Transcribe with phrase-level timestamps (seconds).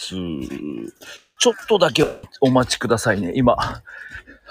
[1.38, 2.06] ちょっとだけ
[2.40, 3.32] お待ちくださいね。
[3.34, 3.56] 今、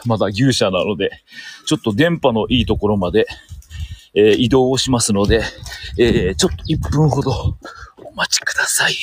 [0.06, 1.24] まだ牛舎なので、
[1.66, 3.28] ちょっと電波のいいところまで、
[4.14, 5.44] えー、移動をしますので、
[5.98, 7.58] えー、ちょっと1分ほど
[7.98, 8.94] お待ちください。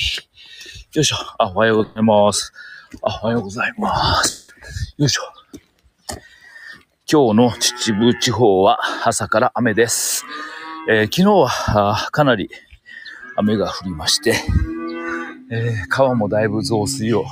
[0.93, 1.17] よいしょ。
[1.37, 2.53] あ、おはようございます。
[3.01, 4.47] あ、おはようございます。
[4.97, 5.21] よいしょ。
[7.09, 10.25] 今日の秩父地方は朝から雨です。
[10.89, 12.49] えー、昨日はかなり
[13.37, 14.35] 雨が降りまして、
[15.49, 17.23] えー、川もだいぶ増水を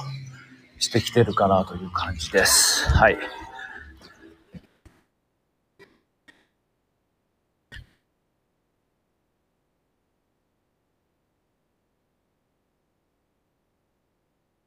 [0.79, 2.87] してきてるかなという感じです。
[2.89, 3.17] はい。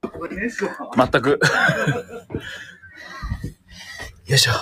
[0.03, 1.41] 全く
[4.27, 4.53] よいしょ。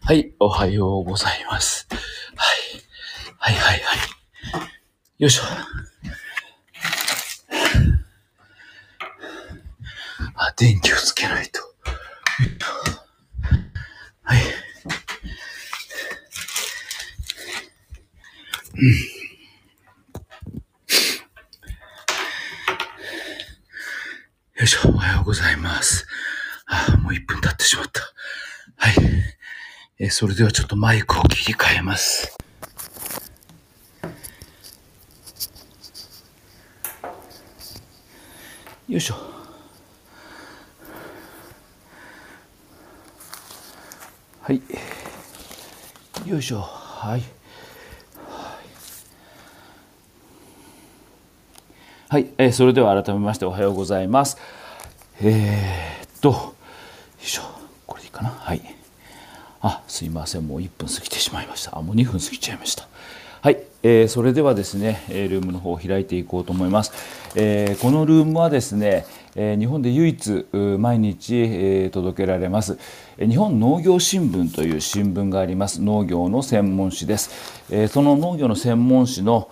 [0.00, 1.86] はい、おはようございます。
[2.34, 3.52] はい。
[3.52, 3.98] はいはいはい。
[5.18, 5.42] よいしょ。
[10.62, 11.60] 電気をつけないと。
[14.22, 14.38] はい。
[18.74, 18.88] うん。
[24.54, 26.06] よいしょ、おはようございます。
[26.66, 28.00] あ、もう1分経ってしまった。
[28.76, 28.94] はい。
[29.98, 32.38] えそれではちょっとマイクを切り替えます。
[38.88, 39.31] よいしょ。
[46.32, 46.60] よいしょ。
[46.60, 47.22] はい。
[52.08, 54.38] はい、えー、それでは改めましておはようございます。
[55.20, 56.54] えー、っと、よ
[57.22, 57.42] いしょ、
[57.86, 58.30] これでいいかな？
[58.30, 58.62] はい。
[59.60, 62.88] あすいませんもう1分過ぎてしまいましたあもう2分過ぎちゃいました
[63.42, 66.92] はい、えー、それではですねルームの方を開いていこうと思います、
[67.36, 70.46] えー、このルームはですねえ日本で唯一
[70.78, 72.78] 毎日、届けられます
[73.18, 77.30] 日本農業新聞という新聞があります農業の専門誌です、
[77.88, 79.48] その農業の専門誌の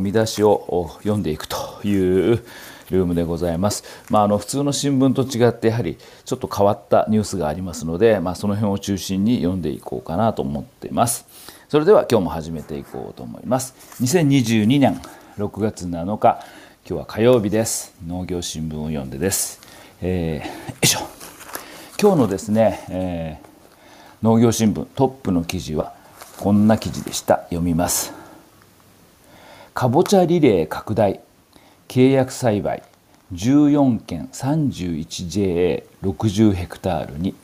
[0.00, 2.44] 見出しを読んでいくという
[2.90, 3.84] ルームでございます。
[4.10, 11.26] まあ、あの普通の新聞と違ってやはりちょっと変わったニュースがありますので、まあ、その辺を中心に読んでいこうかなと思っています。
[11.68, 13.74] それでは今日も始めていこうと思います。
[14.02, 15.00] 2022年
[15.38, 16.40] 6月7日、
[16.82, 17.94] 今日は火曜日です。
[18.06, 19.60] 農業新聞を読んでです。
[20.02, 21.00] えー、よいしょ。
[22.00, 23.46] 今日のですね、えー、
[24.22, 25.92] 農業新聞トップの記事は
[26.38, 27.42] こんな記事でした。
[27.50, 28.12] 読みます。
[29.74, 31.20] かぼちゃリレー拡大
[31.86, 32.82] 契約栽培
[33.34, 37.34] 14件 31JA60 ヘクタールに、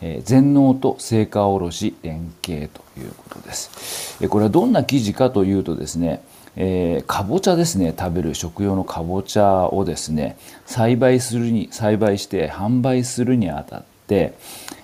[0.00, 4.16] え、全農と成果卸連携ということです。
[4.28, 6.22] これはどんな記事かというとですね、
[6.56, 10.36] えー、かぼちゃですね食べる食用のかぼちゃをですね
[10.66, 14.34] 栽培するに栽培して販売するにあたって、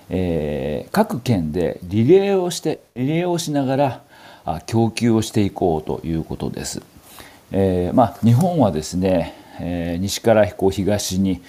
[0.09, 4.03] えー、各県でリレーをしてリレーをしながら
[4.45, 6.83] あ供給をしていこうということです。
[7.53, 11.43] えー、まあ、日本はですね、えー、西からこう東に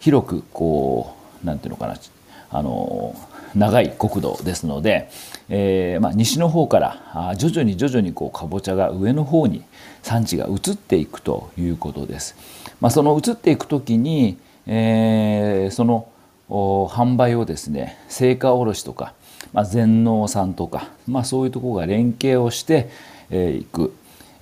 [0.00, 1.96] 広くこうなんていうのかな
[2.50, 3.14] あの
[3.54, 5.10] 長い国土ですので、
[5.54, 9.62] えー、まあ、西の方から徐々に徐々にこうかぼちゃが上の方に
[10.02, 12.36] 産地が移っていくということです。
[12.80, 16.08] まあ、その移っていく時に、えー、その
[16.48, 19.12] 販売をですね成果卸とか、
[19.52, 22.88] まあ、全農さんとか、まあ、そういうところが連携をして
[23.30, 23.94] い、えー、く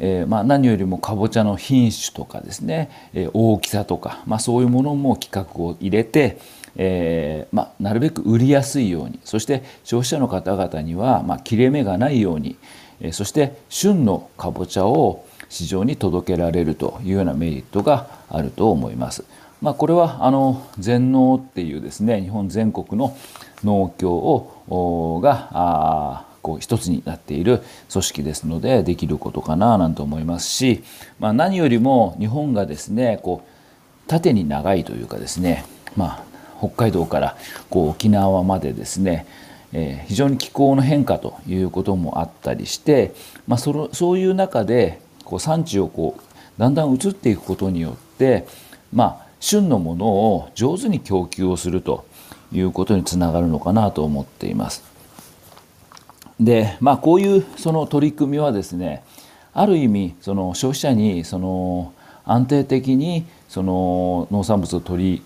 [0.03, 6.38] えー、まあ、何よりもかぼちゃの品種とかですね、え、大きさとか、まあ、そういうものも規格を入れて、
[6.76, 12.56] えー、まあ、なるべく売りやすいようにそして消費者の方々には、ま切れ目がないように、
[13.00, 19.25] えそして旬のかぼちゃを市場に届けられるというようなメリットがあると思います。
[19.61, 23.16] まあ、これはあの全農っていうですね日本全国の
[23.62, 27.62] 農協をがあこう一つになっている
[27.93, 30.82] 組織ですのでできることかななんて思いますし、
[31.19, 35.64] まあ、何よりも日本がですねこう縦に長いというかですね、
[35.94, 36.25] まあ、
[36.61, 37.37] 北海道から
[37.71, 39.27] こう沖縄までですね、
[39.73, 43.15] えー、非常に気候の変化ということもあったりして、
[43.49, 48.47] まあ、そのそういう中でこう産地をこうだんだん移っていくことによって、
[48.93, 52.05] まあ、旬のものを上手に供給をすると
[52.53, 54.85] いうことにつながるのかなと思っています。
[56.39, 59.03] でまあこういうその取り組みはですね
[59.53, 61.93] ある意味その消費者にその
[62.25, 65.23] 安定的にその農産物を取り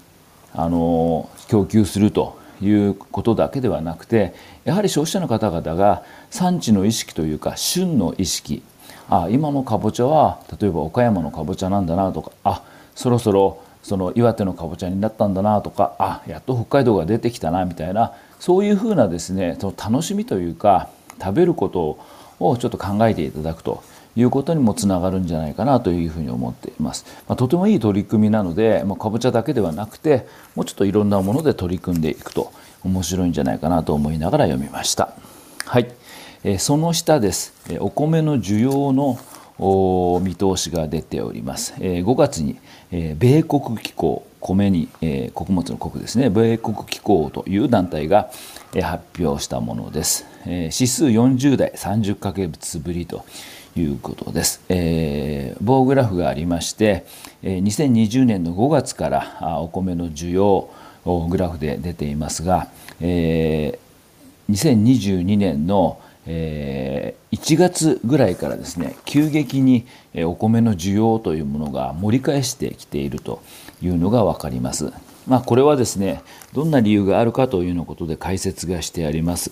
[0.54, 4.34] あの供給するということだけではなくて
[4.64, 8.62] やはり消費者の方々が産地の意識というか旬の意識。
[9.10, 12.62] あ今のかぼちゃは例えば岡山のかぼちゃなんだなとかあ
[12.94, 20.88] そろそろその岩手のかぼちゃになったんだなとかあやっと北海道が出てきたなみたいなそういうふうなですねその楽しみというか
[21.20, 21.98] 食べること
[22.40, 23.82] をちょっと考えていただくと
[24.16, 27.04] いうことにもつながるんじゃないかなというふうに思っています。
[27.28, 32.52] まあ、とてもいい取り組みなので、まあ、かぼちゃだけではなくてもうちょっといろんなもので取り組んでいくと
[32.84, 35.14] 面白いんじゃないかなと思いながら読みました。
[35.64, 35.90] はい、
[36.44, 37.54] えー、その下です。
[37.80, 39.18] お米の需要の
[40.20, 41.74] 見通しが出ております。
[41.80, 42.58] えー、5月に、
[42.92, 48.30] えー、米国機構米に、えー、穀物の国ですね米国機構という団体が、
[48.82, 53.24] 発表したものです、指数40代30ヶ月ぶりと
[53.76, 57.04] いうことです、えー、棒グラフがありまして、
[57.42, 60.70] えー、2020年の5月からお米の需要
[61.04, 62.68] グラフで出ていますが、
[63.00, 69.86] えー、2022年のえー、1月ぐらいからですね急激に
[70.24, 73.42] お米の需要というものが盛り返してきていると
[73.82, 74.90] いうのが分かります。
[75.26, 76.22] まあ、これはですね
[76.52, 79.50] どんな理由があるかというのことで解説がしてあります。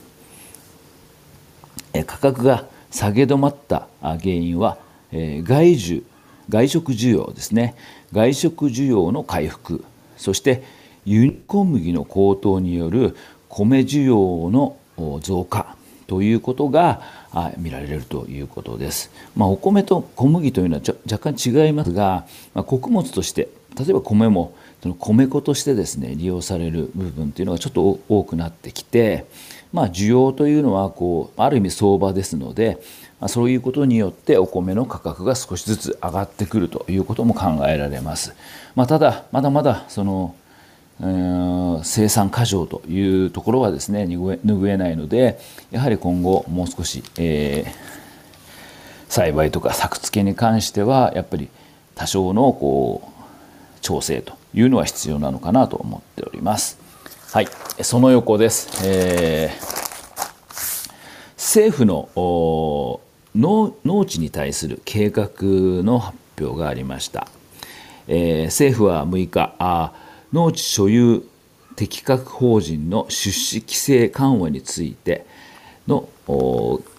[2.07, 4.79] 価格が下げ止まった原因は
[5.13, 5.43] 外
[5.75, 6.03] 需
[6.49, 7.75] 外食需要ですね
[8.13, 9.85] 外食需要の回復
[10.17, 10.63] そして
[11.05, 13.17] 輸入小麦の高騰による
[13.49, 14.77] 米需要の
[15.21, 15.77] 増加
[16.07, 17.03] ということが
[17.59, 19.11] 見られるということです。
[19.35, 23.49] まあ、お米と小麦というのは若干違いますが、まあ、穀物として
[23.79, 29.27] 例えば米もその米粉としてですね利用される部分というのがちょっと多くなってきて、
[29.73, 32.83] まあ、需要というのはこうある意味相場ですので、
[33.21, 38.35] まあ、そういうことによってお米の価格が少しずつ上がってくるということも考えられます。
[38.75, 40.35] まあ、ただまだまだその
[41.85, 45.39] 生産過剰というところはですね拭えないので
[45.71, 47.73] やはり今後もう少し、えー、
[49.09, 51.49] 栽培とか作付けに関してはやっぱり
[51.95, 56.79] 多少のこう調整というのは必要なのかなと思っております。
[57.33, 57.49] はい、
[57.81, 58.87] その横です。
[58.87, 60.93] えー、
[61.37, 62.11] 政府の
[63.35, 65.33] 農地に対する計画
[65.83, 67.27] の発表がありました。
[68.09, 69.93] えー、政府は6日あ
[70.33, 71.23] 農地所有
[71.77, 75.27] 適格法人の出資規制緩和について
[75.87, 76.09] の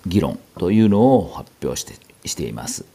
[0.05, 1.93] 議論というのを発表して
[2.25, 2.85] しています。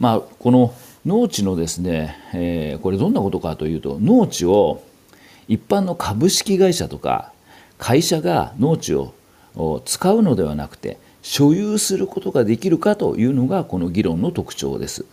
[0.00, 0.74] まあ、この
[1.06, 4.82] 農地のですね、えー、これどんなことかというと農地を
[5.48, 7.32] 一般の株式会社とか
[7.78, 9.14] 会社が農地を
[9.84, 15.04] 使うのではなくて所有することができるかというのがこの議論の特徴です。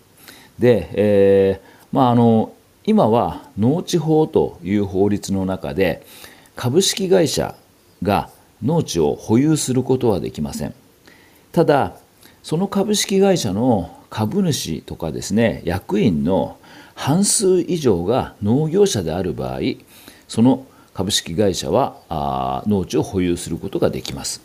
[0.60, 2.54] で、えーまあ、あの
[2.86, 6.06] 今は農地法という法律の中で
[6.56, 7.56] 株式会社
[8.04, 8.30] が
[8.64, 10.74] 農地を保有することはできません
[11.52, 11.96] ただ
[12.44, 16.58] その株式会社の株主とかですね役員の
[16.94, 19.60] 半数以上が農業者である場合
[20.30, 24.42] その株式会社は農地を保有することができます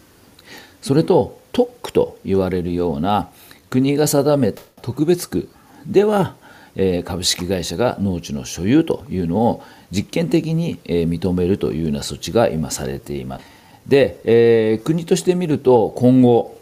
[0.83, 3.29] それと特区と言われるような
[3.71, 4.53] 国が定め
[4.83, 5.49] 特別区
[5.87, 6.35] では
[6.75, 9.63] え株式会社が農地の所有というのを
[9.93, 13.45] 実験的に、え認めるというような措置が今されています。
[13.89, 16.59] で、えー、国として見ると今後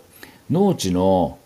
[0.51, 1.39] 農地の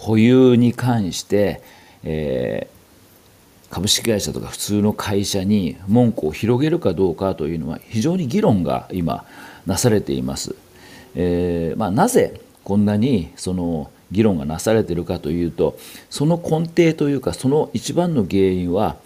[0.00, 1.60] 保有に関して、
[2.04, 9.26] えー、株式会社とか普通の会社に門戸を広げるかどうかというのは非常に議論が今
[9.66, 10.54] なされています。
[11.14, 15.78] えーまあ、なぜこんなにその議論がなされているかというと
[16.08, 18.96] その根底というかその一番の原因は、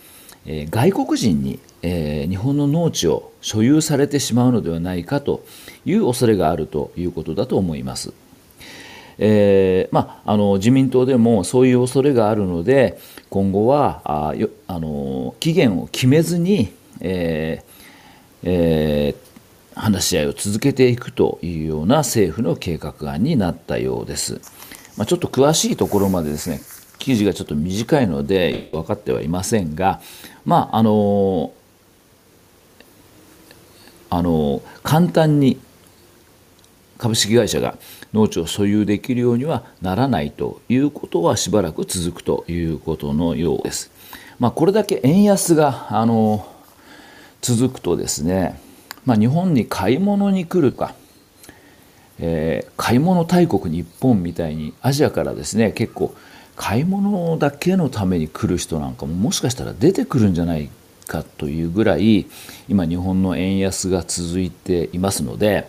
[0.47, 5.45] えー、外国人に、えー、日本の農地を所有されてしまうのではないかと
[5.85, 8.15] いう恐れがあるということだと思います。
[9.19, 12.99] えーまあ、あの自民党でもそういう恐れがあるので
[13.31, 17.75] 今後はあよあの期限を決めずに、えー
[18.45, 24.41] えー、話し合いを続けていくというような政府の計画案になったようです。
[24.97, 26.61] まあ、ちょっと詳しいところまでですね
[26.99, 30.01] 記事がちょっと短いので分かってはいませんが
[30.45, 31.53] まああの
[34.11, 35.59] あの簡単に
[36.99, 37.77] 株式会社が
[38.15, 43.91] 農地を所有できるようにはならないということはしばらく続くということのようです。
[44.39, 46.47] まあ、これだけ円安があの
[47.43, 48.59] 続くとですね、
[49.05, 50.95] まあ、日本に買い物に来るか
[52.19, 56.15] えー、買い物大国日本みたいにアジアからですね結構
[56.57, 60.71] 買い物だけのために来る人なんかももしかしたら出てくるんじゃない
[61.07, 62.27] かというぐらい
[62.69, 65.69] 今日本の円安が続いていますので、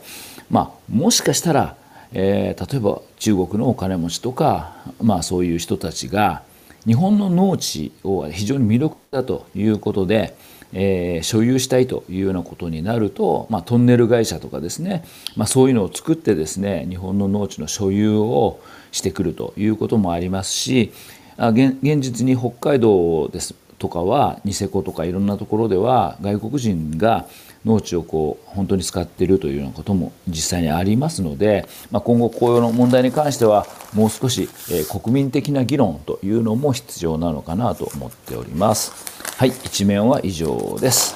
[0.50, 1.76] まあ、もしかしたら、
[2.18, 6.44] えー、例えば中国のお金持ちとか、まあ、そういう人たちが
[6.88, 10.36] 日本の農地を非常に魅力だということで、
[10.72, 15.04] えー、所有したいというようなことになると、まあ、トンネル会社とかですね、
[15.36, 20.94] まあ、そういうのを作ってですね日本の農地の所有をしてくるということもありますし
[21.38, 27.28] 現実に北海道ですとかはニセコとかいろんなところでは外国人が
[27.66, 38.94] 農地をこう本当に使っているというようなことも実際にありますので、まあ、今後紅葉の問題に関してはもう少し、えー、国民的な議論というのも必要なのかなと思っております。
[39.38, 41.16] はい、一面は以上です。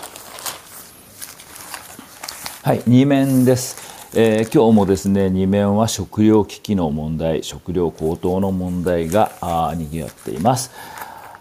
[2.64, 3.90] はい、二面です。
[4.16, 10.72] えー、今日もですね2面は食料危機の問題食料高騰の問題があにぎわっています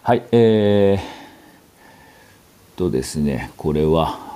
[0.03, 4.28] はいえー、とですねこれは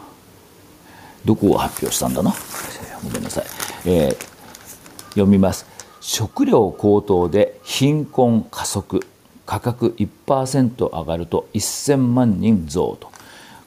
[1.25, 2.33] どこを発表したんだな？
[3.03, 3.45] ごめんなさい、
[3.85, 4.15] えー、
[5.09, 5.65] 読みます。
[6.01, 9.05] 食料高騰で貧困加速。
[9.45, 13.11] 価格1%上がると1000万人増と。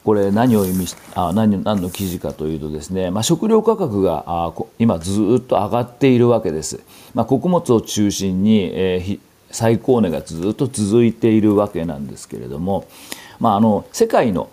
[0.03, 6.79] これ何を意味しあ何何の記事かというとですね、まあ、食料価格があ今ずっと上がっているわけです、
[7.13, 9.19] まあ、穀物を中心に、えー、
[9.51, 12.87] 最高値がずっと続いているわけなんですけれども、
[13.39, 14.49] まあ、あの世界の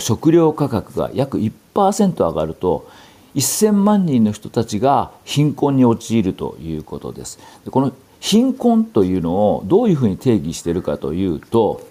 [0.00, 2.88] 食料価格が約1上がると
[3.34, 7.38] 1000万人の人たちが貧困に陥るということです。
[7.70, 11.84] この貧困というのをどういうふうに定義しているかというと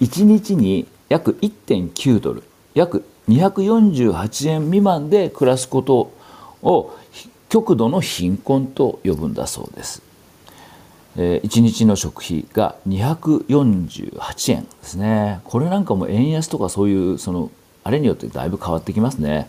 [0.00, 2.42] 1日に約1.9ドル
[2.74, 6.12] 約248円未満で暮らすこと
[6.62, 6.94] を
[7.48, 10.02] 極度の貧困と呼ぶんだそうです。
[11.16, 17.50] え1日の食費が248円ですねこれなんかも円安とかそういうその
[17.84, 19.48] あれによってだいぶ変わってきますね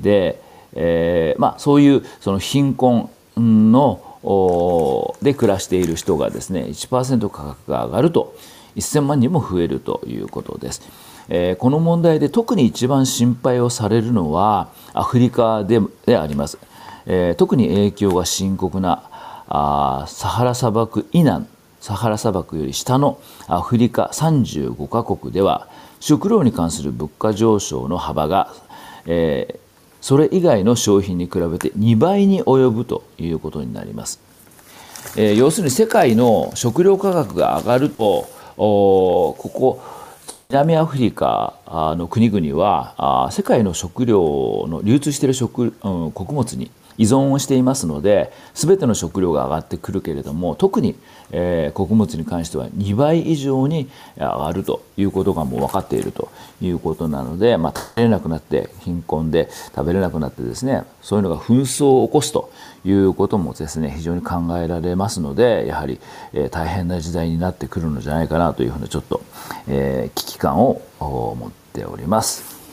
[0.00, 0.40] で、
[0.74, 4.00] えー、まあそういうその貧困の
[5.22, 8.34] で暮らしている人がですね1%価格が上がると
[8.76, 10.82] 1000万人も増えるということです。
[11.28, 16.58] えー、この問題で特に一番心配をされるのはアフリカでであります。
[17.06, 19.04] えー、特に影響が深刻な
[19.48, 21.46] あサハラ砂漠以南
[21.80, 25.68] サハラ砂漠より下のアフリカ35カ国では
[26.04, 28.52] 食料に関する物価上昇の幅が、
[29.06, 29.58] えー、
[30.02, 34.20] それ以外の商品に比べて2倍に及ぶということになります。
[35.16, 39.82] えー、要するに世界の食料価格が上がるとここ
[40.50, 41.54] 南アフリカ
[41.96, 50.96] の国々は世界の食料の流通している食、うん、穀物に依存をしていますので全ての食料が上がってくるけれども特に、
[51.30, 62.52] えー、穀物に関しては2倍以上に上がるということがもう分かっているということなので、まあ、食べれなくなって貧困で食べれなくなってですねそういうのが紛争を起こすと
[62.84, 66.00] いうこともですね非常に考えられますのでやはり、
[66.32, 69.22] えー、大変な時代になってくるのじゃないかなというふうなちょっと、
[69.68, 72.63] えー、危機感を持っております。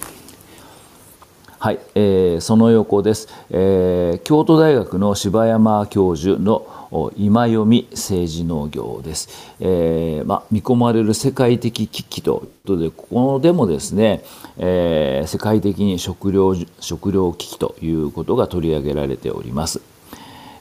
[1.63, 14.23] はい、えー、その横です、えー、京都大学の柴山教授の今読み政治農業です、えーまあ、見込まれる世界的危機ということでここでもですね、
[14.57, 19.83] えー、世界的に食料食料危機ということが取り上げられております、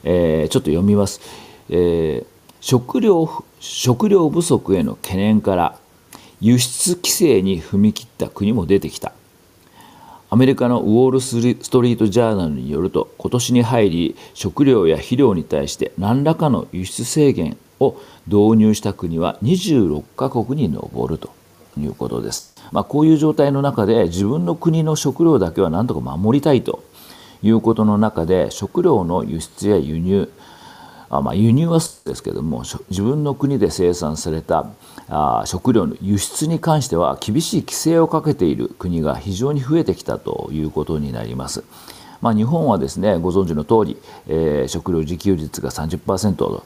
[0.04, 1.22] えー、ちょっと読みます、
[1.70, 2.26] えー、
[2.60, 5.78] 食料食料不足への懸念から
[6.42, 9.14] 輸出規制に踏み切った国も出てきた。
[10.32, 21.34] アメリカのウォール・ストリート・ジャーナルによると今年に入り食料や肥料に対して何らかの輸出制限を導入した国は26カ国に上ると
[21.76, 22.54] いうことです。
[22.70, 26.84] まあ、こういう状態の中で自分の国の食料だけは何とか守りたいと
[27.42, 30.30] いうことの中で食料の輸出や輸入
[31.10, 34.70] まあ、輸入はですけども自分の国で生産された
[35.08, 41.64] あ食料の輸出に関しては厳しい規制をかけている国が非常に増えてきたということになります。
[42.20, 46.62] まあ、日本はですねご存知の通り、えー、食料自給率が30%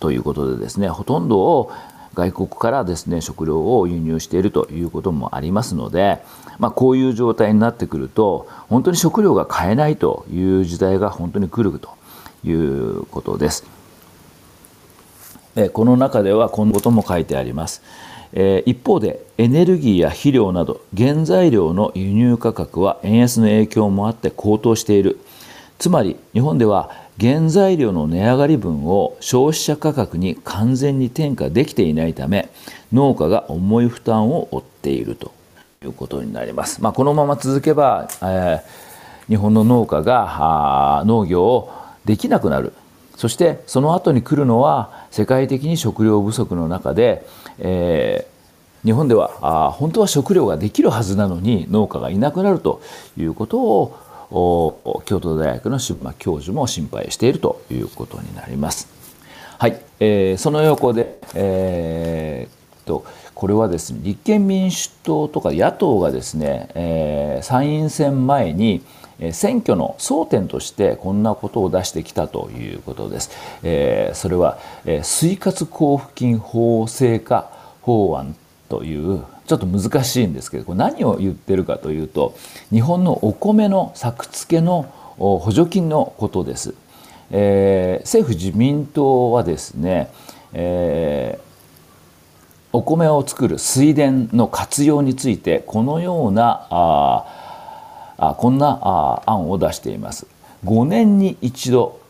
[0.00, 1.70] ということでですねほとんどを
[2.14, 6.22] 外国からですね食料を輸入しているということもありますので、
[6.58, 11.90] まあ、こういう状態になってくると本当に食料が買えないという時代が本当に来ると
[12.42, 13.75] いうことです。
[15.72, 17.82] この中ではこんなことも書いてあります。
[18.66, 25.18] 一方でエネルギーや肥料など原材料の輸入価格は円安の影響もあって高騰している
[25.78, 32.50] つまり日本では原材料の値上がり分を消費者価格に完全に転嫁できていないため
[32.92, 35.32] 農家が重い負担を負っていると
[35.82, 36.82] いうことになります。
[36.82, 38.60] まあ、このまま続けば、えー、
[39.28, 41.72] 日本の農家が農業を
[42.04, 42.72] できなくなる
[43.16, 47.26] そしてその後に来るのは世界的に食料不足の中で、
[47.58, 52.82] えー、日本ではあ本当は食料ができるはずなのに農家がいなくなると
[53.16, 58.88] いうことを京都大学の柴間教授も心配しているということになります。
[59.58, 63.04] はい、えー、その横で、えー、と
[63.34, 68.82] これはですね立憲民主党とか野党がですね、えー、参院選前に
[69.32, 73.30] 選挙の争点としてこんなことを出してきたということです。
[73.62, 78.36] えー、それは、えー、水活交付金法制化法案
[78.68, 82.34] というちょっと難しいんですけどこれ何を言ってるかというと
[82.70, 86.74] 日本のお米の作付けの補助金のことです。
[87.30, 90.10] えー、政府自民党はですね、
[90.52, 97.45] えー、お米を作る水田の活用についてこのようなあ
[98.18, 100.26] あこんな案を出しています。
[100.64, 102.00] 5年に一度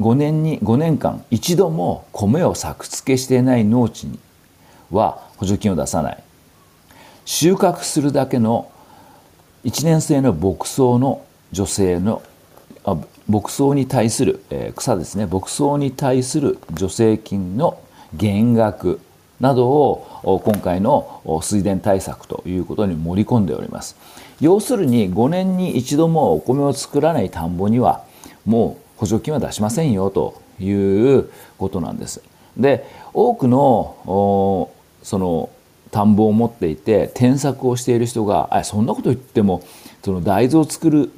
[0.00, 4.18] 5年に5年間一度も米を作付けしていない農地に
[4.90, 6.22] は補助金を出さない。
[7.24, 8.70] 収穫するだけの
[9.64, 12.22] 1年生の牧草の女性の
[13.28, 15.26] 牧草に対する、え、草ですね。
[15.26, 17.78] 牧草に対する助成金の
[18.14, 19.00] 減額
[19.38, 23.96] などを今回の水田対策ということに盛り込んでおります。
[24.42, 28.04] 要するに5年に一度もお米を作らない田んぼには
[28.44, 32.20] もう補助金は出しませんよということなんです。
[32.56, 32.84] で
[33.14, 34.68] 多くの
[35.04, 35.48] その
[35.92, 39.62] 田んぼを持っていて添削をしている人があそんなこと言っても
[40.02, 41.12] その大豆を作る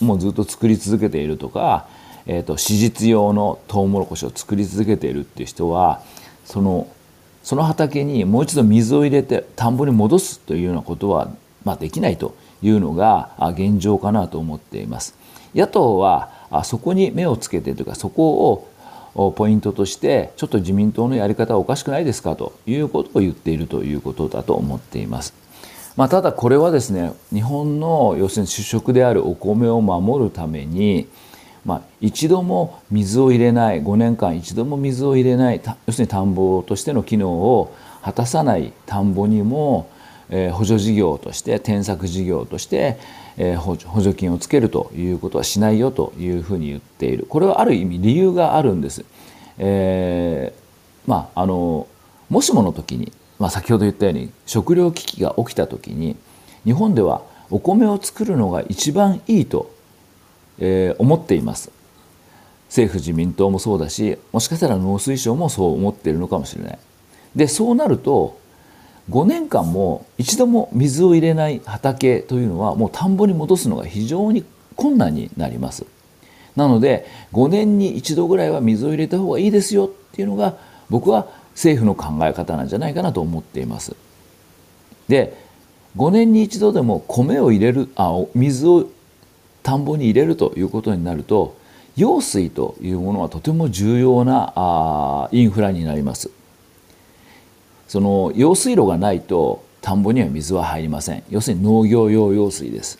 [0.00, 1.86] もうずっと作り続けているとか、
[2.26, 6.02] えーと、史実用のトウモロコシを作り続けているっていう人は
[6.44, 6.88] その
[7.42, 11.30] その畑にもう一度水を入れて田んぼに戻すというようなことは、
[11.64, 12.34] まあ、できないと。
[12.66, 15.14] いうのが現状かなと思っています。
[15.54, 16.30] 野党は
[16.64, 18.68] そこに目をつけてというかそこ
[19.14, 25.32] をポイントとしてちょっと自民党のやり方はおかしくないですかということを言っているということだと思っています。
[25.96, 31.08] まあ、ただこれはですね日本の要するに主食であるお米を守るために
[31.66, 39.90] まあ、一度も水を入れない5年間一度も水を入れない要するに田んぼとしての機能を果たさない田んぼにも、
[40.30, 42.98] え、補助事業として添削事業として、
[43.36, 47.26] え、補助金をつけるということはしないよというふうに言っている。
[47.28, 49.04] これはある意味理由があるんです。
[49.58, 51.86] えー、まああの
[52.28, 56.16] もしもの時に、まあ、先ほど言ったように食糧危機が起きた時に
[56.64, 59.70] 日本ではお米を作るのが一番いいと
[60.58, 61.70] えー、思っています。
[62.68, 66.78] 政府自民党もそうだしもしかしたら農水省もそう思っているのかもしれない。
[67.34, 68.38] でそうなると
[69.10, 75.86] 5年間も一度も水を入れない畑というのはもう田んぼに戻すのが非常に困難になります。
[76.56, 80.56] なので5年に一度ぐらいは水を入れた方がいいですよっていうのが
[80.90, 83.94] 僕は政府の考え方なんじゃないかなと思っています。
[85.08, 85.36] で
[85.96, 88.86] 5年に一度でも米を入れるあ水を
[89.62, 91.56] 田んぼに入れるということになると
[91.96, 96.30] 用水というものはとても重要なあインフラになります。
[97.88, 101.22] その用水路がないと田んぼには水は入りません。
[101.30, 102.98] 要するに農業用用水です。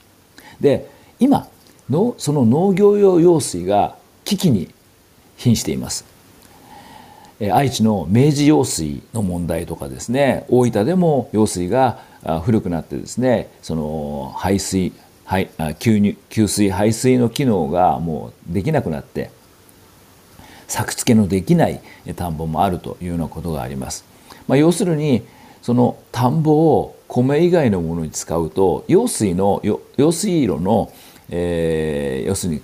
[0.60, 1.48] で今
[1.90, 4.70] のその農業用用水が危機に
[5.36, 6.04] 瀕しています。
[7.52, 11.98] 愛知の明治用水の問題とかですね大分でも用水が
[12.44, 14.92] 古くなってですねその排水
[15.24, 19.30] はい給入給水排水の機能がもうできなくなって
[20.66, 21.82] 作付けのできない
[22.14, 24.04] 田んぼもあるというようなことがあります。
[24.48, 25.22] まあ、要するに
[25.62, 29.60] その田んぼを米以外のものに使うと用水の
[29.96, 30.92] 用水路の、
[31.30, 32.62] えー、要するに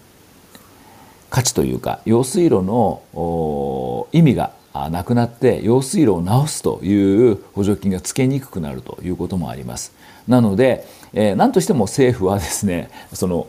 [1.31, 4.53] 価値というか用水路の意味が
[4.91, 9.93] なくなって用水路を直すという補助金がつけにくくなるということもあります。
[10.29, 13.47] なので、えー、何としても政府はですね その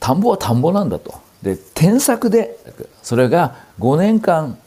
[0.00, 2.58] 田んぼは田んぼなんだとで添削で
[3.02, 4.58] それが5年間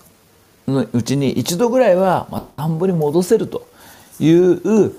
[0.67, 3.67] のうちに一度ぐらいは、まあ、田んぼに戻せると
[4.19, 4.93] いう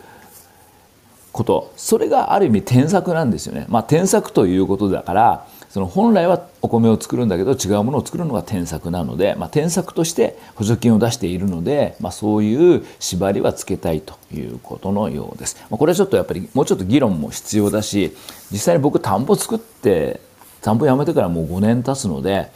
[1.33, 3.67] ことそれがある意味添削なんですよね。
[3.69, 15.57] まあ、添削ということだからその本来はお米を作るんだけど違うものを作るのが添削なので、まあ、添削として補助金を出しているので、まあ、そういう縛りはつけたいということのようです。
[15.71, 18.17] まあ、これはちょっとやっぱりもうちょっと議論も必要だし
[18.53, 20.21] 実際に僕田んぼ作って
[20.63, 22.53] 田んぼやめてからもう5年経つので、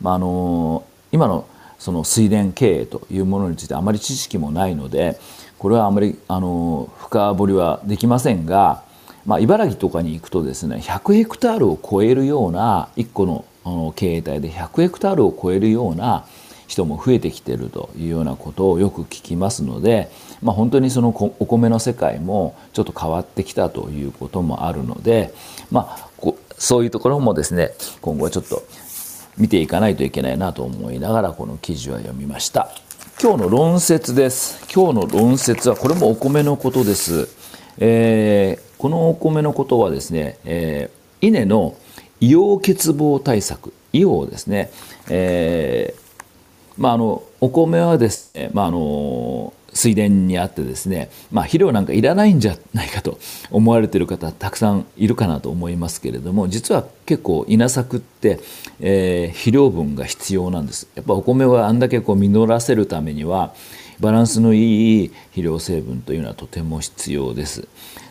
[0.00, 1.46] まあ、あの今の
[1.82, 5.18] その水田経営というものについてあまり知識もないので
[5.58, 8.84] これはあまりあの深掘りはできませんが
[9.24, 16.26] まあ、茨城とかに行くとですね100ヘクタールを超えるような1個のあの経営体で100ヘクタールを超えるような
[16.66, 20.10] 人も増えてきてるというようなことをよく聞きますので、
[20.42, 25.32] まあ、本当にそのお米の世界もちょっと変わってきたということもあるので、
[25.70, 28.64] まあ、こそういうところもですね今後はちょっと
[29.38, 32.70] 見ていかないといけないなと思いながらこの記事は読みました。
[33.22, 34.66] 今日の論説です。
[34.72, 37.28] 今日の論説はこれもお米のことです。
[37.78, 41.76] えー、このお米のことはですね、えー、稲の
[42.20, 44.70] 硫黄欠乏対策硫黄ですね、
[45.08, 46.00] えー、
[46.76, 53.18] まああのお米はですね、まああの水田にあってですね、まあ、肥料なんかいらないんじゃないかと
[53.50, 58.40] 思われてる方たくさんいるかなと思いますけれども実は結構稲作って、
[58.80, 63.54] えー、肥料分が必要なんですやっぱお米はあんだけこう実らせるためには
[64.00, 67.68] バランスのいい肥料成分というのはとても必要です。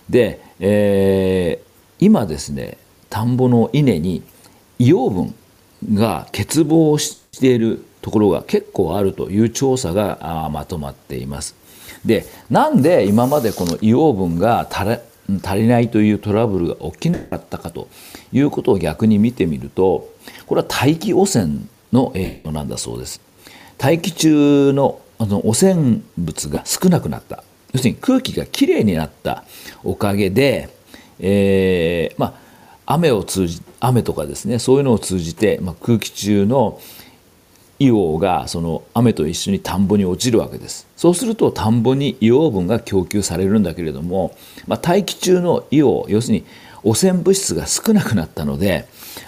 [0.10, 2.78] で、えー、今ですね
[3.10, 4.24] 田んぼの稲に
[4.80, 11.56] 硫黄分が欠乏しているところが結構あるという調査がまとまっています。
[12.06, 17.88] でなんで今までこの硫黄分が足りないというトラブルが起きなかったかと
[18.34, 20.10] いうことを逆に見てみると
[20.48, 21.60] これは大気汚染
[21.94, 23.22] の影響なんだそうです。
[23.78, 29.44] 大気中のあの汚染物が少なくなった要するに空気がきれいになった
[29.84, 30.70] おかげで、
[31.20, 32.38] えー、ま
[32.88, 36.80] あ雨を通じ雨とかですねそういうのを通じて、まあ、空気中の
[37.82, 44.36] 硫黄がその雨と一緒に田んぼに落ちるわけですそうすると田んぼに硫黄分が供給されるんだけれども、
[44.68, 46.46] まあ、大気中の硫黄要するに
[46.84, 48.88] 汚染物質が少なくなったので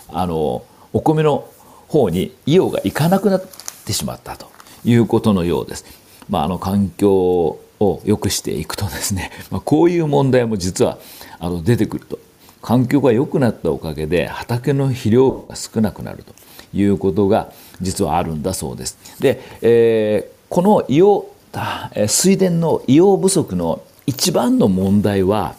[0.10, 1.48] あのお米の
[1.88, 3.46] 方に硫黄がいかなくなっ
[3.86, 4.52] てしまったと
[4.86, 5.86] いうことのようです。
[6.30, 10.98] まあ、あの環境を良くしていくとですね、 まあ、こういう問題も実は
[11.40, 12.20] あの出てくると
[12.62, 16.34] 環境が良くなったおかげで畑の肥料が少なくなると
[16.74, 18.98] いうことが実はあるんだそうです。
[19.20, 25.56] で、えー、この硫黄水田の硫黄不足の一番の問題は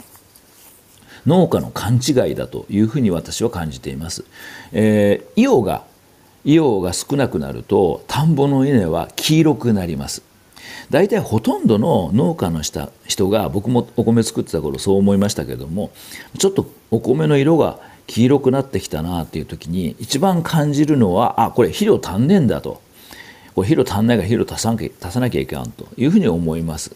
[1.27, 4.25] 農家の勘違いだというふうに私は感じています。
[4.73, 5.85] えー、硫黄が
[6.45, 10.23] 硫黄が少なくなると田んぼの稲は黄色くなります。
[10.91, 15.91] 大体ほとんどの農家のした人が僕もお米作ってた頃そう思いましたけども
[16.39, 22.83] ちょっとお米の色が黄色くなってきたなっていう時に一番感じるのはあこれ肥料足んねえんだと。
[23.55, 26.95] これ肥料足んないから肥料足さ足さなきゃいけんというふうに思います。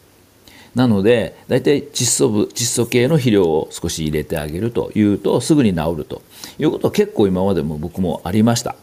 [0.74, 6.22] なので大体窒素部窒素系の肥料を少し入れてあげるというとすぐに治ると。
[6.58, 8.76] いうことは結構今までも僕もありました。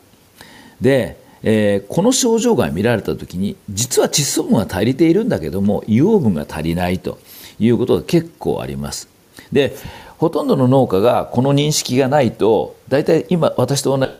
[0.81, 7.19] で、えー、この症状が見られた時に実は窒素分は足りているんだけども硫黄分が足りないと
[7.59, 9.09] いうことが結構あります。
[9.51, 9.75] で
[10.17, 14.11] ほとんどの農家がこの認識がないと大体今私と同じ。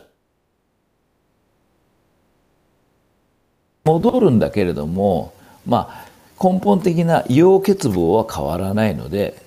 [3.84, 5.32] 戻るんだけれども
[5.64, 6.06] まあ
[6.42, 9.40] 根本的な硫黄欠乏は変わらないので、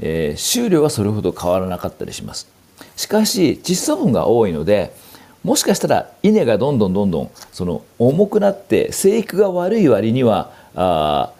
[0.00, 2.48] えー、収量はそれほど変わらなかったりします。
[2.94, 4.94] しかし窒素分が多いので
[5.42, 11.32] もしかしたら稲がどんどんどんどんその重くなって生育が悪い割にはあ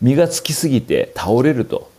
[0.00, 1.89] 実がつきすぎて倒れると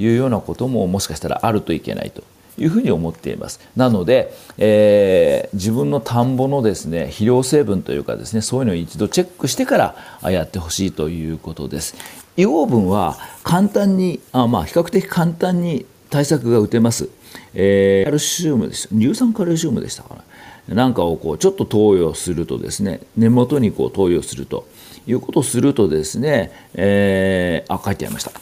[0.00, 2.22] いうようなことももしかしたらあるといけないと
[2.58, 3.60] いうふうに思っています。
[3.76, 11.94] なので、えー、自分の田んぼのですね肥料成分というかですねそういうのを一度チェックしてからやってほしいということです。
[12.36, 17.08] 硫黄分は簡単にあまあ比較的簡単に対策が打てます、
[17.54, 18.88] えー、カルシウムです。
[18.88, 20.24] 乳酸カルシウムでしたかな。
[20.74, 24.66] なんかをこうちょっと投与するとですね根元にこう投与すると
[25.06, 28.32] いうことをするとですね、えー、あ書いてありました。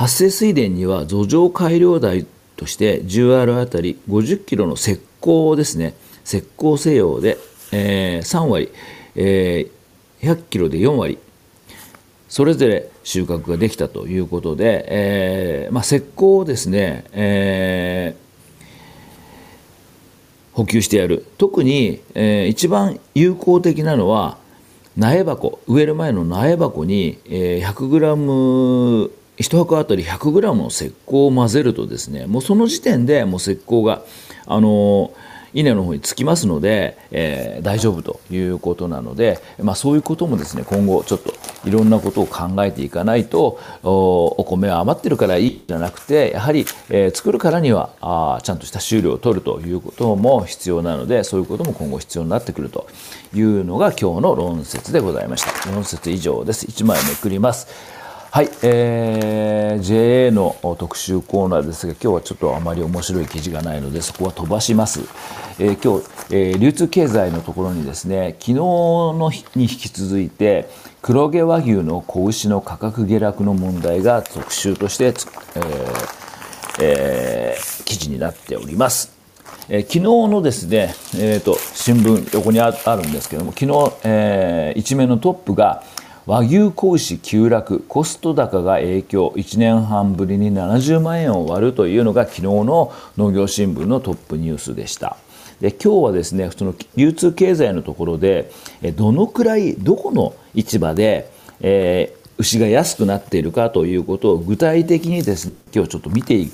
[0.00, 5.92] 発生水田には土壌改良台として 10R あたり50キロの石膏ですね
[6.24, 7.36] 石膏西洋で、
[7.70, 8.70] えー、3割、
[9.14, 11.18] えー、100キロで4割
[12.30, 21.26] それぞれ収穫ができたということで、えーまあ、石膏をですね、えー、補給してやる。
[21.36, 24.38] 特に、えー、一番有効的なのは
[24.96, 29.10] 苗箱植える前の苗箱に、えー、100グラム
[29.40, 34.02] 1箱あたり 100g の石膏を混ぜるとですねもうその時点でもう石膏が
[34.46, 35.12] あの
[35.52, 41.32] 稲の方につきますので、えー、大丈夫ということなので、まあ、そういうこともですね今後ちょっと
[41.64, 52.86] いろんなことを考えていかないとお米は余ってるからいいじゃなくてやはり、えー、作るからにはあちゃんとした収量を取るということも必要なのでそういうことも今後必要になってくると
[53.34, 55.70] いうのが今日の論説でございました。
[55.72, 56.66] 論説以上です。
[56.66, 57.99] 1枚めくります。
[58.32, 65.00] はい、えー、JA の特集コーナーですが今日はちょっとあまり面白い記事がないのでそこは飛ばします、
[65.58, 70.68] えー、今日、えー、流通経済のところにですね昨日の日に引き続いて
[71.02, 75.14] 黒毛和牛の子牛の価格下落の問題が特集として、えー
[76.82, 79.12] えー、記事になっております。
[79.68, 85.82] えー、昨日のですね、えーと、新聞横にあるんですけども昨日、えー、一面のトップが
[86.26, 95.16] 和牛子牛急落コスト高が影響1年半ぶりに70万円を割るというのが昨日の農業新聞のトップニュースでした。
[95.60, 98.50] で今日はですねその流通経済のところで
[98.96, 101.30] どのくらいどこの市場で、
[101.60, 106.48] えー、牛が安くなっているかということを具体的にですね今日ちょっと見てい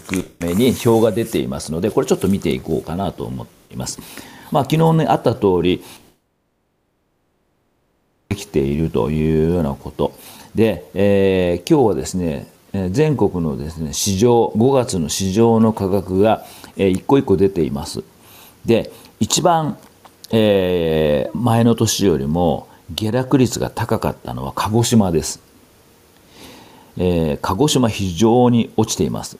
[0.00, 4.00] く目に表が出ていますのでこれちょっと見ていこうかなと思っています。
[4.52, 5.82] まあ、昨日ねあった通り
[8.34, 10.12] きているというようなこと。
[10.54, 12.46] で、えー、今日はですね
[12.90, 16.44] 全国のですね市場5月の市場の価格が、
[16.76, 18.02] えー、一個一個出ています。
[18.64, 18.90] で
[19.20, 19.76] 一番、
[20.30, 25.40] えー、前の年よりも下落率が高かったのは鹿児島です、
[26.96, 29.38] えー、鹿児島非常に落ちています。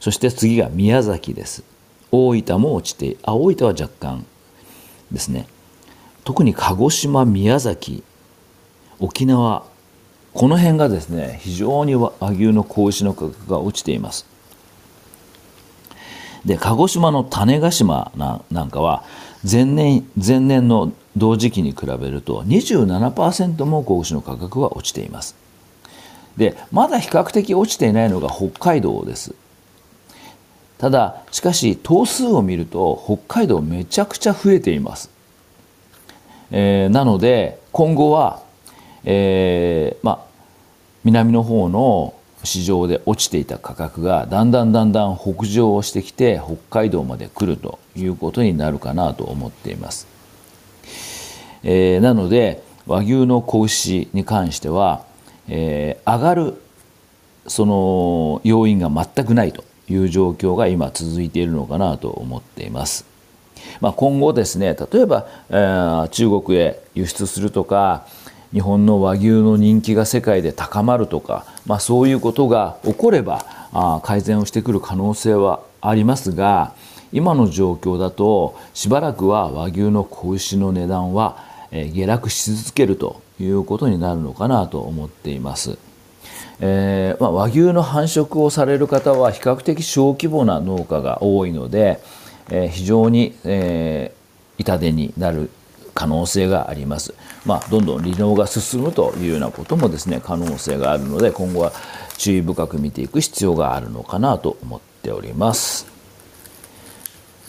[0.00, 1.64] そして次が宮崎です。
[2.12, 4.26] 大分も落ちてあ大分は若干
[5.10, 5.46] ですね。
[6.24, 8.02] 特に鹿児島宮崎
[9.00, 9.64] 沖縄
[10.32, 14.26] この辺がですね非常に和牛の子牛の価格が落ちています。
[16.44, 18.12] で鹿児島の種子島
[18.50, 19.04] なんかは
[19.50, 25.36] 前年前年の同時期に比べると27%も子牛の価格は落ちています。
[26.36, 29.34] でまだ比較的落ちていないのが北海道です。
[30.78, 35.08] ただしかし頭数を見ると北海道めちゃくちゃ増えています、
[36.50, 38.42] えー、なので今後は
[39.04, 40.34] えー、まあ
[41.04, 42.14] 南の方の
[42.44, 50.06] 市場で落ちていた価格がだんだんだんだん北上をしてきて北海道まで来るということになるかなと思っています。
[51.62, 55.04] えー、なので和牛の子牛に関しては、
[55.48, 56.54] えー、上がる
[57.46, 63.06] その要因が全くないという状況が今続いているのかなと思っています。
[63.80, 68.06] まあ、今後ですね例えば、えー、中国へ輸出するとか
[68.54, 76.72] 日本の和牛の人気が世界で高まるとか、まあ、そういうことが起こればあ改善をしてくる可能性はありますが
[77.12, 81.36] 今の状況だとしばらくは和牛の子牛の値段は、
[81.70, 85.78] 下落し続けるということになるのかなと思っています。
[86.60, 92.00] えー、まあ、和牛の繁殖をされる方は比較的小規模な農家が多いので、
[92.50, 95.50] えー、非常に、えー、痛手になる
[95.94, 97.14] 可能性があります。
[97.44, 101.72] まあ、どんどん利能が進むというようなこともですね可能性があるので今後は
[102.16, 105.86] 注意深く見ていく必要があるのかなと思っております。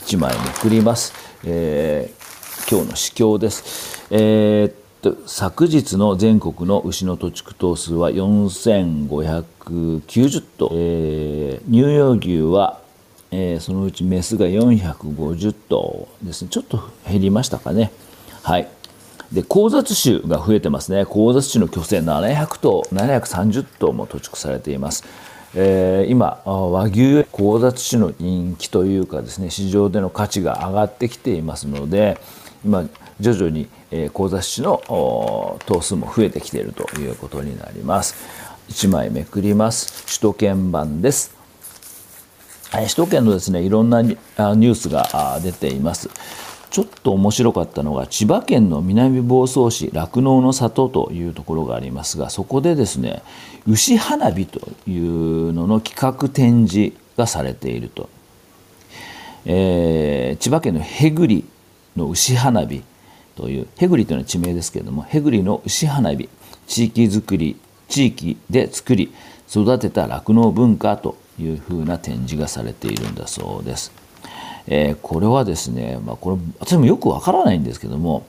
[0.01, 1.13] 1枚めくります。
[1.43, 4.05] えー、今日の市況です。
[4.11, 12.83] えー、っと昨日の全国の牛の土地区頭数は4590頭、えー、乳幼牛は
[13.31, 17.91] えー、そのうちメスが450頭ですねちょっと減りましたかね
[18.43, 18.69] はい
[19.35, 20.99] で交雑種が増えてますね。
[20.99, 25.03] 交雑種の巨船700頭730頭も土畜されています、
[25.53, 32.17] えー、今和牛交雑種の人気というかですね市場での価値が上がってきていますので
[32.63, 32.87] 今
[33.19, 34.81] 徐々に、え、交雑種の
[35.65, 38.15] 頭数も増えてきているということになります。
[38.69, 40.05] 1枚めくります。
[40.07, 41.35] 首都圏版です。
[42.71, 46.09] 首都圏のですねいろんなニュースが出ています。
[46.75, 53.23] ちょっと面白かったのが千葉県の南房総市酪農の里というところがありますがそこでですね
[53.65, 58.09] 牛花火というのの企画展示がされていると、
[59.45, 61.45] えー、千葉県のへぐり
[61.95, 62.83] の牛花火
[63.37, 66.27] というへぐりというのは地名ですけれどもへぐりの牛花火
[66.67, 67.55] 地域づくり
[67.87, 69.13] 地域で作り
[69.49, 74.04] 育てた酪農文化というふうな展示がされているんだそうです。
[74.67, 78.25] えー、これはですね、まあ、これ私もよくわからないんですけども、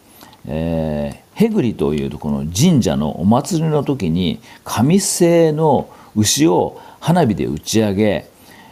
[0.46, 8.26] えー、ヘグリというとこの神社のお祭りの時に紙製の牛を花火で打ち上げ、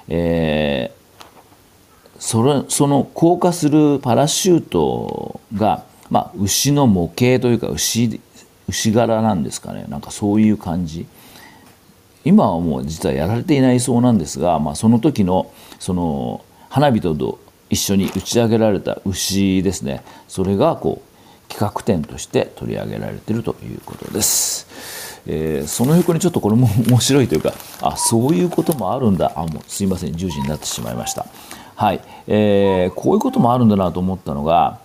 [0.09, 8.21] えー、それその降下するパラシュートが、まあ、牛の模型というか牛
[8.69, 9.85] 牛柄なんですかね。
[9.89, 11.07] なんかそういう感じ。
[12.25, 17.39] 今はもう実はやられていないそうなんですが、まあ、その時のその花火と
[17.75, 20.05] 一緒に打ち上げられた牛ですね。
[20.29, 24.67] それがこう企画展として取り上げられているということです。
[25.27, 29.33] えー、その横にちょっとこれも面白いというかあそういうこともあるんだ。
[29.35, 30.13] あもうすいません。
[30.13, 31.27] 10時になってしまいました。
[31.75, 34.79] はい、えー、こういうこともあるんだなと思ったのが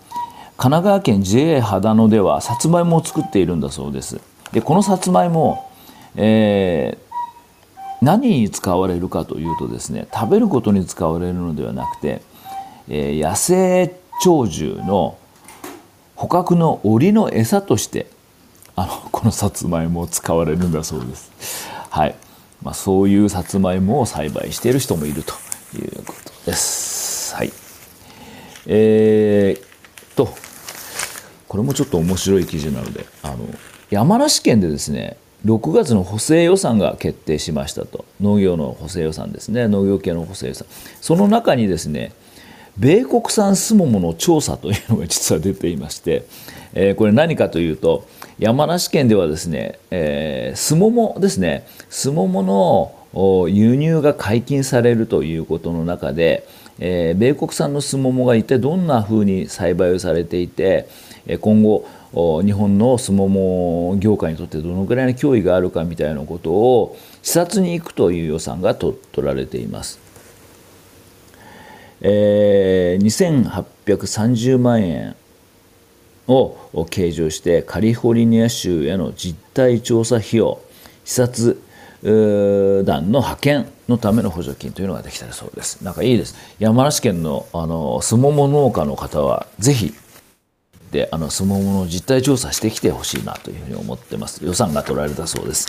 [0.57, 4.19] 神奈川県 JA 秦野ではさつまいもを作っているんだそうです。
[4.51, 5.69] でこのさつまいも、
[6.15, 12.23] えー、何に使われるかというとですね食べることに使われるのではなくて、
[12.89, 15.17] えー、野生鳥獣の
[16.15, 18.07] 捕獲の檻の餌として
[18.75, 21.69] あのこのさつまいもを使われるんだそうです。
[21.89, 22.15] はい。
[22.61, 25.33] まあ、そういうさつまいもを栽培している人もいると
[25.77, 27.35] いうことです。
[27.35, 27.51] はい。
[28.65, 30.29] えー、と
[31.47, 33.37] これもちょっと面白い記事なのであの
[33.89, 38.05] 山梨県でですね6月の補正予算が決定しましたと。
[38.19, 39.67] 農業の補正予算ですね。
[39.67, 40.67] 農業系の補正予算。
[40.99, 42.11] その中にですね
[42.79, 46.23] 米国産スモモの調査というのが実は出ていまして、
[46.73, 48.07] えー、これ何かというと
[48.39, 56.47] 山梨県ではですね、えー、スモモですねスモモの輸入が解禁されるということの中で、
[56.79, 60.87] えー、米国産のスモモが一体どんなふうに栽培をされていて
[61.41, 70.08] 今後日本のスモモ業界にとってどのぐらいの脅威があるかみたいなことを視察に行くという予算が取られています。
[72.01, 75.15] えー、2830万円
[76.27, 80.59] を計上してカリフォルニア州への実態調査費用
[81.03, 81.57] 視察
[82.01, 85.83] 団の派遣のための補助金というのができたそうです。
[85.83, 86.35] なんかいいです。
[86.59, 89.93] 山梨県のあのすもも農家の方はぜひ
[90.91, 94.45] であのすももの実態調査してきてほしいなというふうに思ってます。
[94.45, 95.67] 予算が取られたそうです。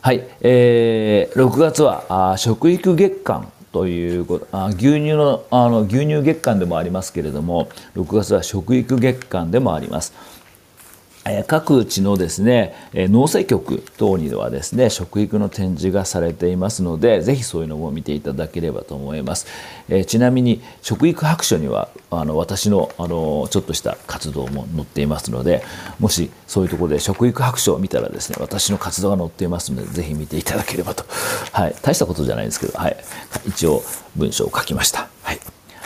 [0.00, 10.12] はい、えー、6月はあ食育月間ということあ牛乳のあの牛乳月間でもありますけれども6月は食育月間でもあります。
[11.46, 19.46] 各地のですね農政局等にはですね食育の展示がされていますのでぜひそういうのも見ていただければと思います、
[19.88, 25.62] えちなみに食育白書にはあの私のあのちょっとした活動も載っていますので
[26.00, 31.04] もしそういうところで食育白書を見たらですね私の活動が載っていますのでぜひ見ていただければと、
[31.52, 32.96] はい、大したことじゃないんですけど、はい、
[33.46, 33.82] 一応
[34.16, 35.08] 文章を書きました。
[35.22, 35.40] はい。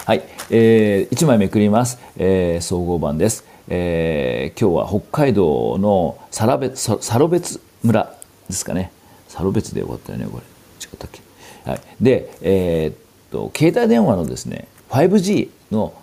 [0.06, 0.22] はい。
[0.50, 3.44] えー、1枚めくります、えー、総合版です。
[3.68, 8.14] えー、今日は北海道のサラベサロベツ村
[8.48, 8.92] ですかね。
[9.28, 10.44] サロベツでよかったよねこれ。
[10.80, 11.20] 違ったっけ、
[11.68, 12.96] はい、で、えー、っ
[13.30, 15.94] と携帯電話のですね 5G の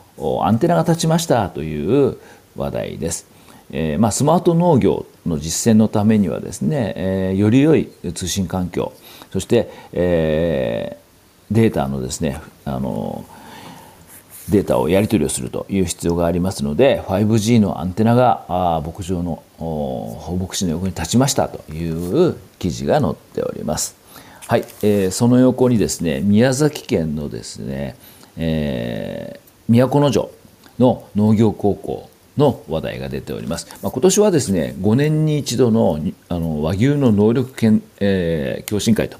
[0.43, 2.17] アンテナが立ちましたという
[2.55, 3.27] 話題です。
[3.71, 8.93] えーまあ、スマート農業の実践のためにはですね、えー、より良い通信環境
[9.31, 13.25] そして、えー、データのですねあの
[14.49, 23.95] データをやり取りをするという必要がありますので 5G のアンテナが牧場の放牧地の横に立ちましたという記事が載っております。
[24.47, 27.95] はい、えー、その横にですね宮崎県のですね、
[28.35, 30.31] えー、都城
[30.77, 33.67] の農業高校の話題が出ております。
[33.81, 39.17] まあ、今年はですね5年に一度のあの和牛の能力研、えー、共進会と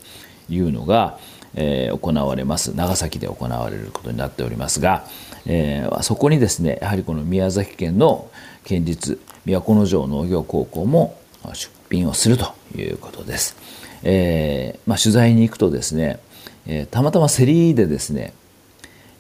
[0.50, 1.18] いうのが、
[1.56, 5.06] えー、行われます長崎で行われることになっておりますが、
[5.46, 8.30] えー、そこにですねやはりこの宮崎県の
[8.64, 11.20] 県立都城農業高校も
[11.54, 13.58] 出品をするということです。
[14.04, 16.20] えーまあ、取材に行くとですね、
[16.66, 18.34] え、たまたま競りでですね、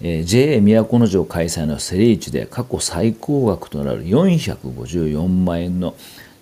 [0.01, 5.95] えー、JA 都城開催の競り市で過去最高額となる454万円の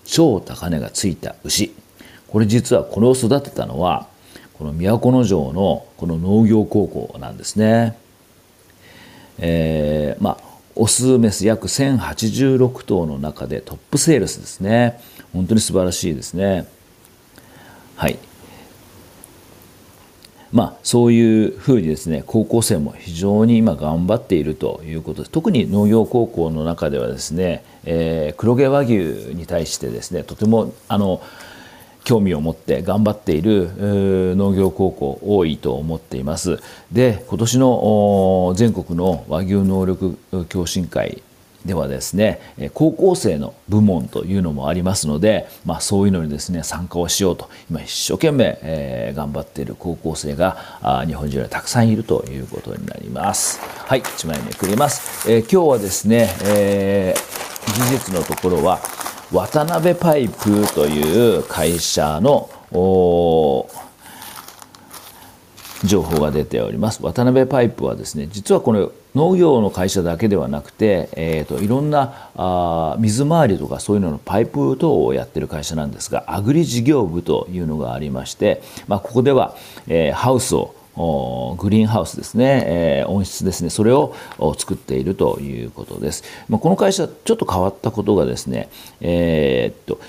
[0.05, 1.73] 超高値がついた牛
[2.27, 4.07] これ実はこれを育てたのは
[4.61, 7.97] この都城のこの農業高校なんですね。
[9.39, 10.43] えー、まあ
[10.75, 15.01] オスメス約1086頭の中でトップセールスですね。
[15.33, 16.67] 本当に素晴らしいですね。
[17.95, 18.19] はい。
[20.51, 25.31] まあそういうふうにですね高校生も非常に今頑張っているということです。
[25.31, 31.19] 特に農業高校の中ではですね、えー、黒毛和牛に対してですねとてもあの
[32.03, 33.71] 興味を持って頑張っている
[34.35, 36.59] 農業高校多いと思っています。
[36.91, 40.17] で今年の全国の和牛能力
[40.49, 41.21] 共進会
[41.65, 42.39] ではですね
[42.73, 53.59] 高校生の部門というのもありますので、まあ、そういうのにですね参加をしようと今一生懸命、えー、頑張っている高校生があ日本中にたくさんいるということになります。
[53.59, 58.79] はい1枚めくります、えー、今日はですね、えー、技術のところは
[59.31, 62.49] 渡辺パイプという会社の
[65.85, 67.01] 情報が出ております。
[67.01, 79.55] 渡辺パイプはですね実はこれ農業の会社だけではなくて、えーと、いろんなあ水回りとかそういうののパイプ等をやってる会社なんですがアグリ事業部というのがありまして、まあ、ここでは、
[79.87, 80.75] えー、ハウスを
[81.57, 83.69] グリーンハウスですね、えー、温室ですね。
[83.69, 84.15] それを
[84.57, 89.99] 作っているということです、まあ、この会社ちょっと変わったことがですねえー、っと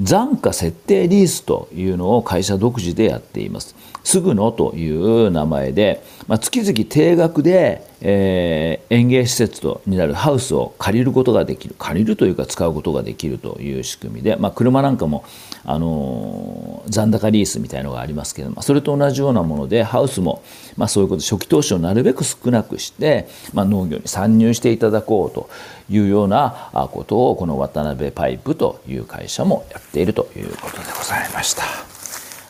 [0.00, 3.76] 残価設定リースというのを会社独自でやっています。
[4.04, 11.76] すぐのという名前で、まあ、月々定額で、えー、園芸施設とになるハウスを借りることができる。
[11.78, 15.24] 借りるというか使うことができるという仕組みで、まあ、車なんかも、
[15.64, 20.42] あの、残高リースみたいのがありますけどもそれと同じようなものでハウスも、
[20.76, 25.48] まあ、そういうこと初期投資をなるべく少なくして、まあ、農業に参入していただこうと
[25.88, 31.62] いうようなことをこの渡辺パイプという会社もやっているということでございました。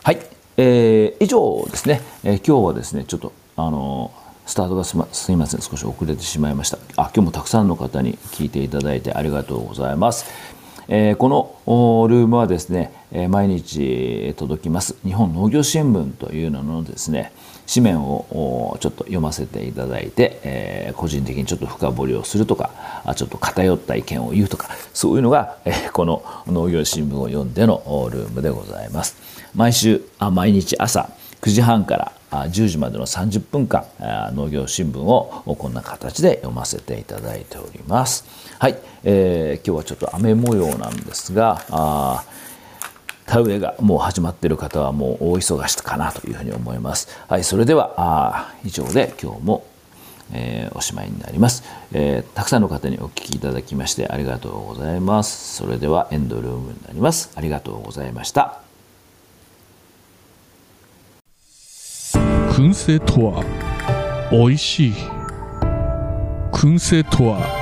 [0.02, 0.18] はい、
[0.56, 4.12] えー、以上ですね、えー、今日はですねちょっとあの
[4.46, 4.96] スタートがす
[5.30, 5.60] みません。
[5.60, 6.78] 少し遅れてしまいました。
[6.96, 10.24] あ今日もたくさんの方に聞いていただいてありがとうございます、
[10.88, 12.92] えー、このルームはですね
[13.28, 14.96] 毎日届きます。
[15.04, 17.32] 日本農業新聞というののですね
[17.72, 22.70] 紙面をちょっと読ませていただいて、えー、個人的にちょっと深掘りをするとか
[23.16, 29.16] ちょっと偏った意見を言うとかそういうのが、えー、この農業新聞を読んでのルームでございます。
[29.54, 31.10] 毎週あ毎日朝
[31.42, 33.84] 9時半から10時までの30分間
[34.34, 38.41] 農業新聞をこんな形で読ませていただいております。
[38.62, 42.24] はい、えー、今日はちょっと雨模様なんですがあ
[43.26, 47.08] 田植えがもう始まっている方はもう大忙しかなというふうに思います。
[47.26, 49.66] はい、それではあ以上で今日も、
[50.32, 55.56] えー、おしまいになります、えー、たくさんの方にお聞きいただきましてありがとうございます。
[55.56, 57.32] それではエンドルームになります。
[57.34, 58.60] ありがとうございました。
[62.12, 63.44] 燻製とは
[64.30, 64.92] 美味しい。
[66.52, 67.61] 燻製とは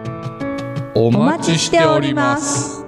[1.03, 2.85] お待ちしております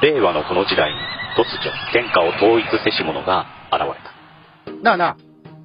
[0.00, 0.96] 令和のこの時代に
[1.36, 3.88] 突如天下を統一せし者が現れ
[4.76, 4.84] た。
[4.84, 5.16] なあなあ、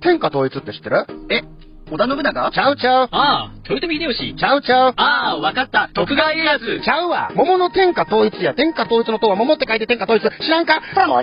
[0.02, 1.06] 天下統一って知ってる？
[1.30, 1.44] え
[1.92, 2.52] 織田信長？
[2.52, 3.10] ちゃうちゃう。
[3.12, 4.36] ああ、豊臣秀吉。
[4.36, 4.94] ちゃうちゃう。
[4.96, 5.90] ああ、わかった。
[5.94, 6.82] 徳川家康。
[6.84, 7.32] ちゃうわ。
[7.36, 8.56] 桃の天下統一や。
[8.56, 10.24] 天下統一の塔は桃って書いて天下統一。
[10.44, 10.82] 知らんか？
[11.06, 11.20] も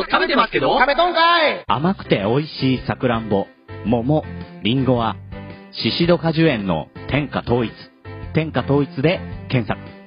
[0.00, 3.46] う食べてますけど食べとんかい甘くて美味しいさくらんぼ、
[3.84, 4.24] 桃、
[4.62, 5.16] りんごは、
[5.80, 7.70] シシド果樹園の天下統一。
[8.34, 9.97] 天下統一で検索。